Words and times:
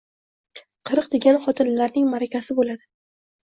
Qirq 0.91 1.09
degan 1.17 1.37
xotinlarning 1.45 2.09
ma’rakasi 2.17 2.59
bo‘ladi. 2.63 2.85